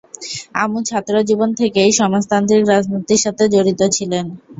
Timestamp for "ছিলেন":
3.95-4.25